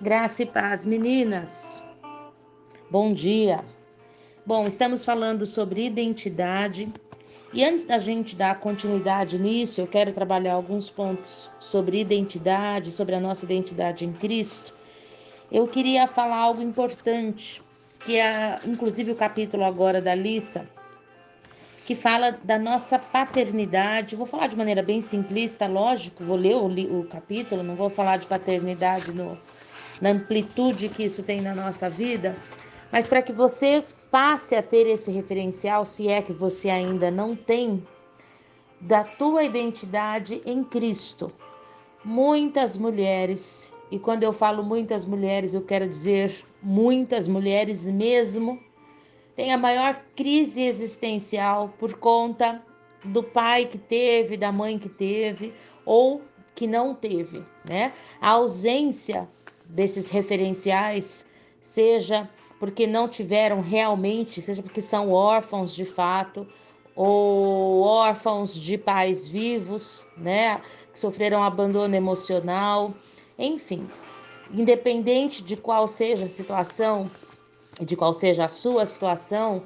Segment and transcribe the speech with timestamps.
[0.00, 1.82] Graça e paz, meninas.
[2.88, 3.64] Bom dia.
[4.46, 6.88] Bom, estamos falando sobre identidade.
[7.52, 13.16] E antes da gente dar continuidade nisso, eu quero trabalhar alguns pontos sobre identidade, sobre
[13.16, 14.72] a nossa identidade em Cristo.
[15.50, 17.60] Eu queria falar algo importante,
[18.06, 20.64] que é inclusive o capítulo agora da Lissa,
[21.84, 24.14] que fala da nossa paternidade.
[24.14, 28.18] Vou falar de maneira bem simplista, lógico, vou ler o, o capítulo, não vou falar
[28.18, 29.36] de paternidade no,
[30.00, 32.36] na amplitude que isso tem na nossa vida,
[32.90, 37.36] mas para que você passe a ter esse referencial, se é que você ainda não
[37.36, 37.82] tem,
[38.80, 41.32] da tua identidade em Cristo.
[42.04, 48.58] Muitas mulheres, e quando eu falo muitas mulheres, eu quero dizer muitas mulheres mesmo,
[49.36, 52.62] têm a maior crise existencial por conta
[53.06, 55.52] do pai que teve, da mãe que teve
[55.84, 56.22] ou
[56.54, 57.92] que não teve, né?
[58.20, 59.28] A ausência
[59.68, 61.26] desses referenciais,
[61.62, 66.46] seja porque não tiveram realmente, seja porque são órfãos de fato,
[66.96, 70.60] ou órfãos de pais vivos, né,
[70.92, 72.92] que sofreram abandono emocional,
[73.38, 73.88] enfim,
[74.52, 77.08] independente de qual seja a situação,
[77.80, 79.62] de qual seja a sua situação,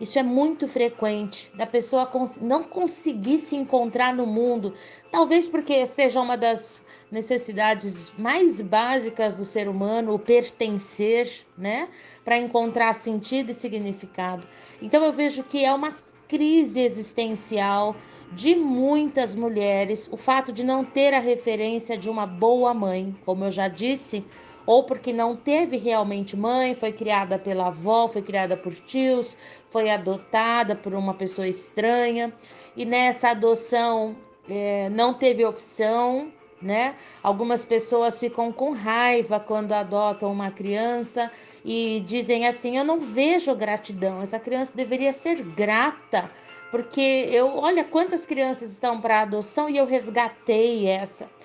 [0.00, 4.74] isso é muito frequente, da pessoa não conseguir se encontrar no mundo,
[5.10, 11.88] talvez porque seja uma das necessidades mais básicas do ser humano, o pertencer, né?
[12.24, 14.46] Para encontrar sentido e significado.
[14.82, 15.96] Então eu vejo que é uma
[16.28, 17.96] crise existencial
[18.32, 23.44] de muitas mulheres o fato de não ter a referência de uma boa mãe, como
[23.44, 24.24] eu já disse,
[24.66, 29.36] ou porque não teve realmente mãe, foi criada pela avó, foi criada por tios,
[29.70, 32.32] foi adotada por uma pessoa estranha
[32.76, 34.16] e nessa adoção
[34.48, 36.94] é, não teve opção, né?
[37.22, 41.30] Algumas pessoas ficam com raiva quando adotam uma criança
[41.64, 46.30] e dizem assim: Eu não vejo gratidão, essa criança deveria ser grata,
[46.70, 51.35] porque eu, olha quantas crianças estão para adoção e eu resgatei essa.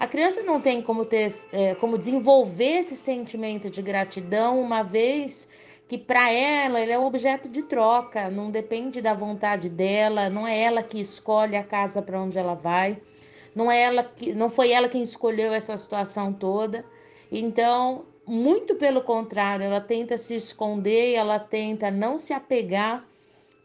[0.00, 5.46] A criança não tem como, ter, é, como desenvolver esse sentimento de gratidão, uma vez
[5.86, 10.48] que para ela ele é um objeto de troca, não depende da vontade dela, não
[10.48, 12.96] é ela que escolhe a casa para onde ela vai,
[13.54, 16.82] não é ela que, não foi ela quem escolheu essa situação toda.
[17.30, 23.04] Então, muito pelo contrário, ela tenta se esconder, ela tenta não se apegar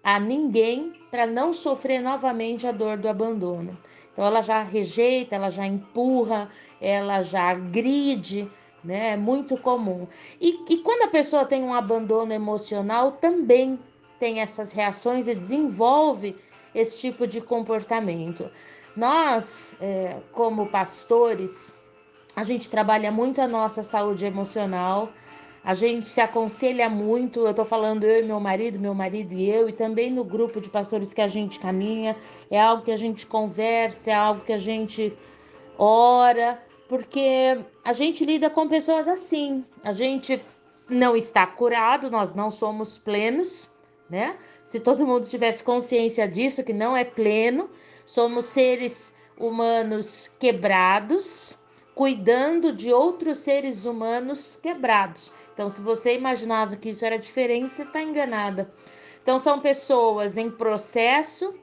[0.04, 3.85] a ninguém para não sofrer novamente a dor do abandono.
[4.16, 6.50] Então ela já rejeita, ela já empurra,
[6.80, 8.50] ela já agride,
[8.82, 9.10] né?
[9.12, 10.08] É muito comum.
[10.40, 13.78] E, e quando a pessoa tem um abandono emocional, também
[14.18, 16.34] tem essas reações e desenvolve
[16.74, 18.50] esse tipo de comportamento.
[18.96, 21.74] Nós, é, como pastores,
[22.34, 25.10] a gente trabalha muito a nossa saúde emocional
[25.66, 29.50] a gente se aconselha muito, eu estou falando eu e meu marido, meu marido e
[29.50, 32.16] eu, e também no grupo de pastores que a gente caminha,
[32.52, 35.12] é algo que a gente conversa, é algo que a gente
[35.76, 39.66] ora, porque a gente lida com pessoas assim.
[39.84, 40.40] A gente
[40.88, 43.68] não está curado, nós não somos plenos,
[44.08, 44.38] né?
[44.64, 47.68] Se todo mundo tivesse consciência disso, que não é pleno,
[48.06, 51.58] somos seres humanos quebrados,
[51.96, 55.32] cuidando de outros seres humanos quebrados.
[55.56, 58.70] Então, se você imaginava que isso era diferente, você está enganada.
[59.24, 61.56] Então, são pessoas em processo,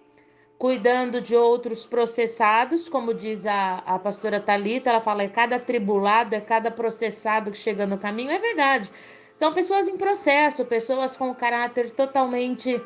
[0.58, 6.34] cuidando de outros processados, como diz a, a pastora Talita, ela fala: é cada tribulado,
[6.34, 8.30] é cada processado que chega no caminho.
[8.30, 8.90] É verdade.
[9.34, 12.80] São pessoas em processo, pessoas com caráter totalmente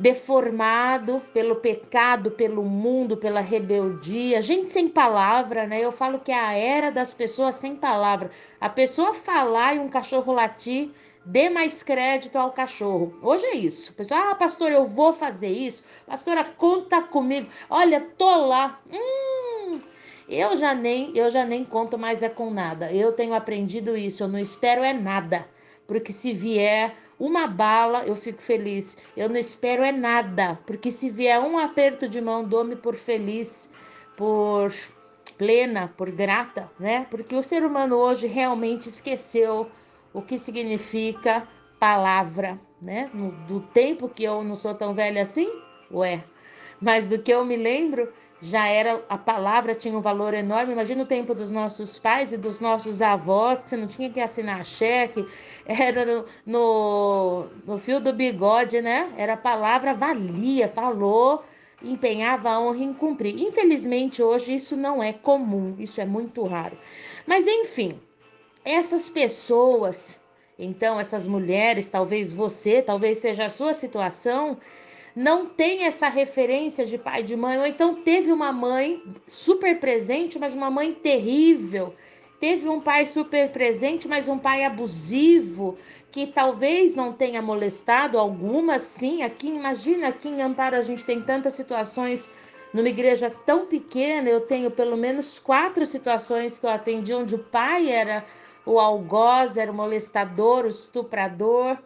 [0.00, 5.84] deformado pelo pecado, pelo mundo, pela rebeldia, gente sem palavra, né?
[5.84, 8.30] Eu falo que é a era das pessoas sem palavra.
[8.58, 10.88] A pessoa falar e um cachorro latir,
[11.26, 13.12] dê mais crédito ao cachorro.
[13.22, 13.92] Hoje é isso.
[13.92, 15.84] Pessoal, ah, pastor, eu vou fazer isso.
[16.06, 17.46] Pastora, conta comigo.
[17.68, 18.80] Olha, tô lá.
[18.90, 19.80] Hum,
[20.26, 22.90] eu já nem, eu já nem conto mais é com nada.
[22.90, 24.22] Eu tenho aprendido isso.
[24.22, 25.46] Eu não espero é nada,
[25.90, 28.96] porque se vier uma bala, eu fico feliz.
[29.16, 33.68] Eu não espero é nada, porque se vier um aperto de mão, dou-me por feliz,
[34.16, 34.72] por
[35.36, 37.08] plena, por grata, né?
[37.10, 39.68] Porque o ser humano hoje realmente esqueceu
[40.14, 41.42] o que significa
[41.80, 43.10] palavra, né?
[43.48, 45.50] Do tempo que eu não sou tão velha assim,
[45.90, 46.22] ué,
[46.80, 48.08] mas do que eu me lembro,
[48.42, 50.72] já era a palavra tinha um valor enorme.
[50.72, 54.20] Imagina o tempo dos nossos pais e dos nossos avós, que você não tinha que
[54.20, 55.26] assinar cheque,
[55.66, 59.12] era no, no, no fio do bigode, né?
[59.16, 61.44] Era a palavra valia, falou,
[61.82, 63.38] empenhava a honra em cumprir.
[63.40, 66.76] Infelizmente, hoje isso não é comum, isso é muito raro.
[67.26, 67.98] Mas enfim,
[68.64, 70.18] essas pessoas,
[70.58, 74.56] então essas mulheres, talvez você, talvez seja a sua situação,
[75.14, 80.38] não tem essa referência de pai de mãe, ou então teve uma mãe super presente,
[80.38, 81.94] mas uma mãe terrível.
[82.40, 85.76] Teve um pai super presente, mas um pai abusivo,
[86.10, 89.22] que talvez não tenha molestado algumas, sim.
[89.22, 92.30] Aqui, imagina, aqui em Amparo a gente tem tantas situações
[92.72, 97.44] numa igreja tão pequena, eu tenho pelo menos quatro situações que eu atendi onde o
[97.44, 98.24] pai era
[98.64, 101.76] o algoz, era o molestador, o estuprador.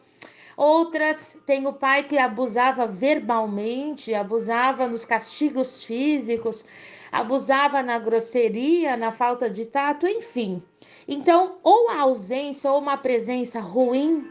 [0.56, 6.64] Outras tem o pai que abusava verbalmente, abusava nos castigos físicos,
[7.10, 10.62] abusava na grosseria, na falta de tato, enfim.
[11.06, 14.30] Então, ou a ausência ou uma presença ruim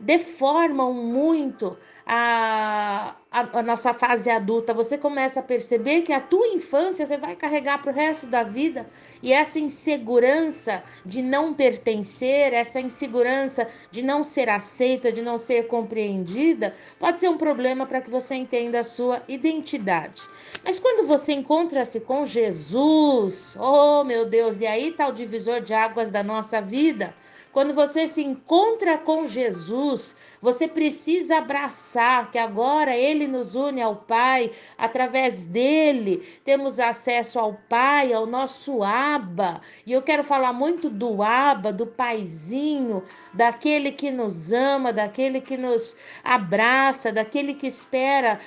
[0.00, 1.76] deformam muito
[2.06, 4.74] a, a, a, nossa fase adulta.
[4.74, 8.42] Você começa a perceber que a tua infância você vai carregar para o resto da
[8.42, 8.88] vida.
[9.22, 15.66] E essa insegurança de não pertencer, essa insegurança de não ser aceita, de não ser
[15.68, 20.22] compreendida, pode ser um problema para que você entenda a sua identidade.
[20.64, 25.74] Mas quando você encontra-se com Jesus, oh meu Deus, e aí está o divisor de
[25.74, 27.14] águas da nossa vida.
[27.52, 33.96] Quando você se encontra com Jesus, você precisa abraçar que agora ele nos une ao
[33.96, 39.60] Pai, através dele temos acesso ao Pai, ao nosso Aba.
[39.84, 43.02] E eu quero falar muito do Aba, do Paizinho,
[43.34, 48.38] daquele que nos ama, daquele que nos abraça, daquele que espera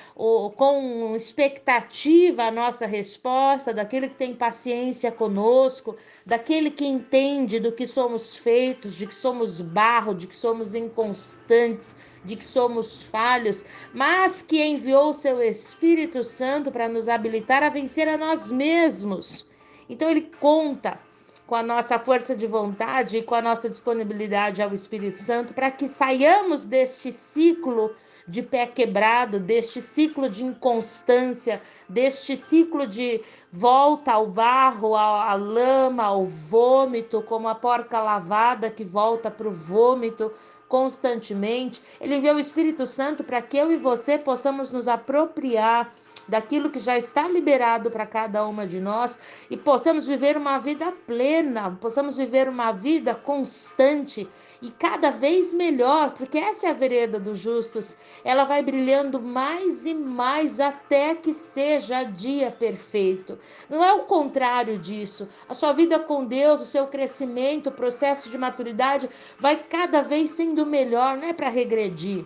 [0.56, 7.86] com expectativa a nossa resposta, daquele que tem paciência conosco, daquele que entende do que
[7.86, 14.42] somos feitos, de que somos barro, de que somos inconstantes, de que somos falhos, mas
[14.42, 19.46] que enviou o seu Espírito Santo para nos habilitar a vencer a nós mesmos.
[19.88, 20.98] Então ele conta
[21.46, 25.70] com a nossa força de vontade e com a nossa disponibilidade ao Espírito Santo para
[25.70, 27.94] que saiamos deste ciclo
[28.26, 33.20] de pé quebrado, deste ciclo de inconstância, deste ciclo de
[33.52, 39.52] volta ao barro, à, lama, ao vômito, como a porca lavada que volta para o
[39.52, 40.32] vômito
[40.68, 41.82] constantemente.
[42.00, 45.92] Ele enviou o Espírito Santo para que eu e você possamos nos apropriar
[46.26, 49.18] daquilo que já está liberado para cada uma de nós
[49.50, 54.26] e possamos viver uma vida plena, possamos viver uma vida constante
[54.64, 57.98] e cada vez melhor, porque essa é a vereda dos justos.
[58.24, 63.38] Ela vai brilhando mais e mais até que seja dia perfeito.
[63.68, 65.28] Não é o contrário disso.
[65.46, 69.06] A sua vida com Deus, o seu crescimento, o processo de maturidade
[69.38, 72.24] vai cada vez sendo melhor, não é para regredir.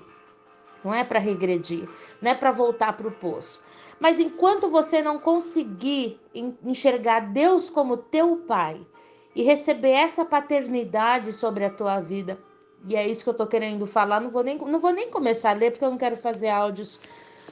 [0.84, 1.88] Não é para regredir,
[2.22, 3.60] não é para voltar para o poço.
[3.98, 6.20] Mas enquanto você não conseguir
[6.62, 8.80] enxergar Deus como teu pai,
[9.38, 12.36] e receber essa paternidade sobre a tua vida.
[12.88, 14.20] E é isso que eu tô querendo falar.
[14.20, 16.98] Não vou nem, não vou nem começar a ler, porque eu não quero fazer áudios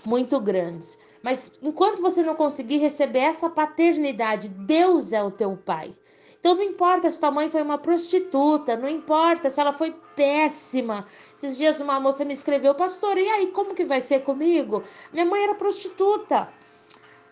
[0.05, 0.99] muito grandes.
[1.23, 5.97] Mas enquanto você não conseguir receber essa paternidade, Deus é o teu pai.
[6.41, 11.07] Então não importa se tua mãe foi uma prostituta, não importa se ela foi péssima.
[11.37, 14.83] Esses dias uma moça me escreveu, pastor, e aí, como que vai ser comigo?
[15.13, 16.49] Minha mãe era prostituta.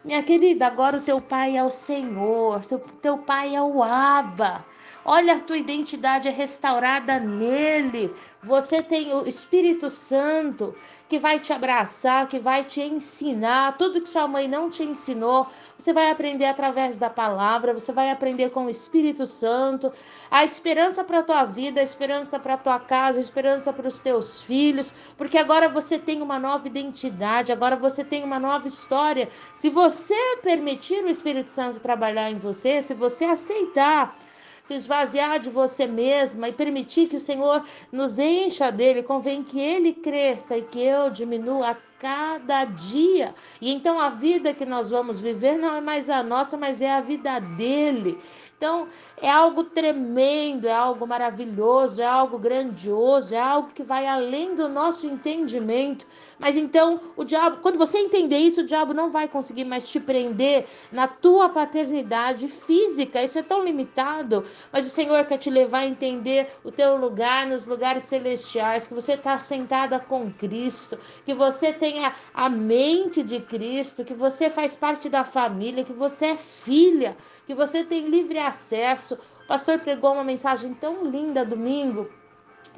[0.05, 4.63] Minha querida, agora o teu pai é o Senhor, o teu pai é o Abba.
[5.03, 8.15] Olha, a tua identidade é restaurada nele.
[8.43, 10.75] Você tem o Espírito Santo
[11.09, 15.47] que vai te abraçar, que vai te ensinar tudo que sua mãe não te ensinou.
[15.77, 19.93] Você vai aprender através da palavra, você vai aprender com o Espírito Santo.
[20.31, 23.87] A esperança para a tua vida, a esperança para a tua casa, a esperança para
[23.87, 28.67] os teus filhos, porque agora você tem uma nova identidade, agora você tem uma nova
[28.67, 29.29] história.
[29.55, 34.17] Se você permitir o Espírito Santo trabalhar em você, se você aceitar
[34.65, 39.61] se esvaziar de você mesma e permitir que o Senhor nos encha dele, convém que
[39.61, 43.35] ele cresça e que eu diminua a cada dia.
[43.61, 46.91] E então a vida que nós vamos viver não é mais a nossa, mas é
[46.91, 48.19] a vida dele.
[48.57, 48.89] Então,
[49.21, 54.69] é algo tremendo, é algo maravilhoso, é algo grandioso, é algo que vai além do
[54.69, 56.07] nosso entendimento.
[56.39, 60.01] Mas então, o diabo, quando você entender isso, o diabo não vai conseguir mais te
[60.01, 63.23] prender na tua paternidade física.
[63.23, 64.45] Isso é tão limitado.
[64.73, 68.95] Mas o Senhor quer te levar a entender o teu lugar nos lugares celestiais, que
[68.95, 74.75] você está sentada com Cristo, que você tenha a mente de Cristo, que você faz
[74.77, 79.19] parte da família, que você é filha que você tem livre acesso.
[79.45, 82.09] O pastor pregou uma mensagem tão linda domingo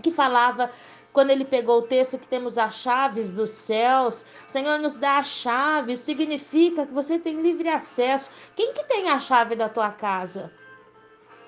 [0.03, 0.71] que falava
[1.17, 5.17] quando ele pegou o texto que temos as chaves dos céus, o Senhor nos dá
[5.17, 8.29] a chave, significa que você tem livre acesso.
[8.55, 10.53] Quem que tem a chave da tua casa?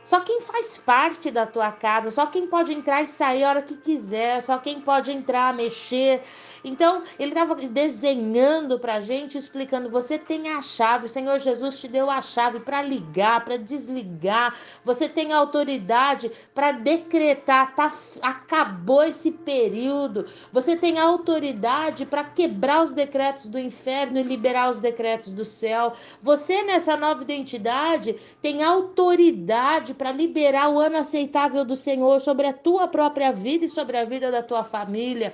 [0.03, 3.61] Só quem faz parte da tua casa, só quem pode entrar e sair a hora
[3.61, 6.23] que quiser, só quem pode entrar, mexer.
[6.65, 11.81] Então, ele estava desenhando para a gente, explicando: você tem a chave, o Senhor Jesus
[11.81, 19.03] te deu a chave para ligar, para desligar, você tem autoridade para decretar, tá, acabou
[19.03, 25.33] esse período, você tem autoridade para quebrar os decretos do inferno e liberar os decretos
[25.33, 25.93] do céu.
[26.23, 32.53] Você, nessa nova identidade, tem autoridade para liberar o ano aceitável do Senhor sobre a
[32.53, 35.33] tua própria vida e sobre a vida da tua família.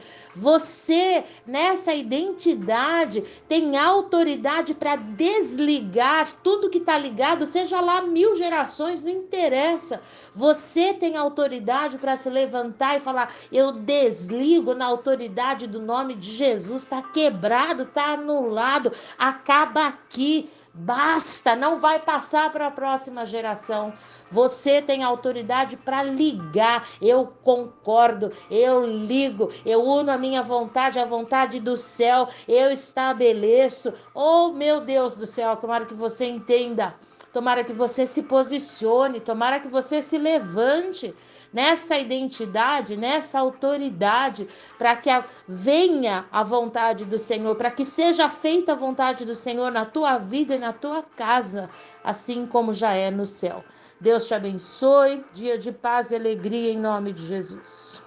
[1.47, 9.11] Nessa identidade, tem autoridade para desligar tudo que está ligado, seja lá mil gerações, não
[9.13, 10.01] interessa.
[10.35, 16.33] Você tem autoridade para se levantar e falar: Eu desligo na autoridade do nome de
[16.33, 20.51] Jesus, está quebrado, está anulado, acaba aqui.
[20.77, 23.93] Basta, não vai passar para a próxima geração.
[24.35, 26.89] Você tem autoridade para ligar.
[27.01, 33.93] Eu concordo, eu ligo, eu uno a minha vontade à vontade do céu, eu estabeleço.
[34.13, 36.97] Oh, meu Deus do céu, tomara que você entenda.
[37.33, 41.15] Tomara que você se posicione, tomara que você se levante
[41.53, 48.29] nessa identidade, nessa autoridade, para que a, venha a vontade do Senhor, para que seja
[48.29, 51.69] feita a vontade do Senhor na tua vida e na tua casa,
[52.03, 53.63] assim como já é no céu.
[54.05, 58.03] Deus te abençoe, dia de paz e alegria em nome de Jesus.